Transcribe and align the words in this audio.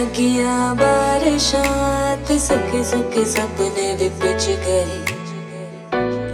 लगिया 0.00 0.74
बारिशात 0.74 2.28
सुखे 2.32 2.84
सुखे 2.84 3.24
सपने 3.24 3.88
भी 3.96 4.08
गए। 4.64 4.84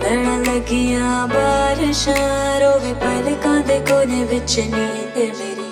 लड़ 0.03 0.37
लगिया 0.49 1.09
बारिशां 1.27 2.61
रोवे 2.61 2.93
पलकां 3.03 3.57
दे 3.63 3.79
कोने 3.89 4.23
विच 4.25 4.55
नींद 4.59 5.17
मेरी। 5.39 5.69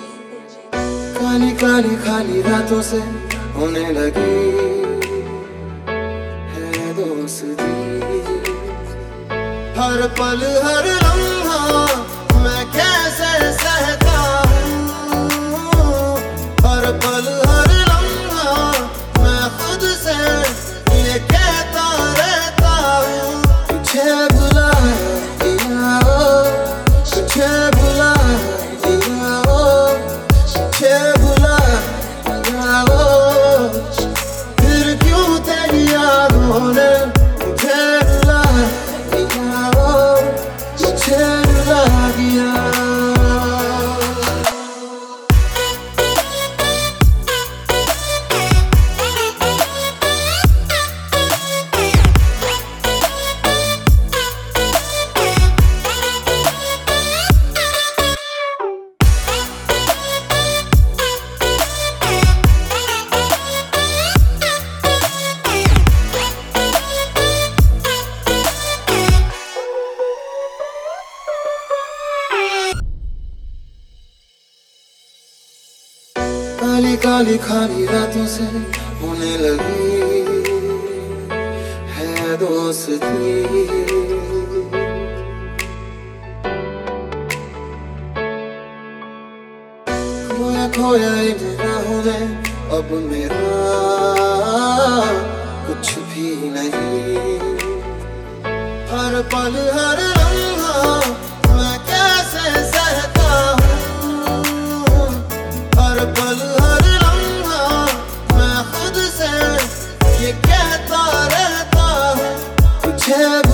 काली 1.17 1.51
काली 1.51 1.95
खाली 1.95 2.41
रातों 2.41 2.81
से 2.81 2.99
होने 3.55 3.85
लगी 3.91 4.35
है 6.51 6.93
दोस्ती। 6.99 7.71
हर 9.79 10.07
पल, 10.19 10.41
हर 10.65 11.04
काली 76.95 77.37
काली 77.37 77.37
खाली 77.37 77.85
रातों 77.85 78.27
से 78.27 78.43
होने 79.01 79.37
लगी। 79.37 80.15
है 81.91 82.37
दोस्ती। 82.37 83.43
खोया 90.29 90.67
खोया 90.67 91.21
इन 91.21 91.57
राहों 91.59 92.03
में 92.03 92.43
अब 92.69 93.11
मेरा 93.11 94.34
tell 113.05 113.44